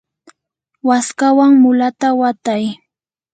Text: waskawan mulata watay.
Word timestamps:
waskawan 0.87 1.51
mulata 1.61 2.09
watay. 2.19 2.63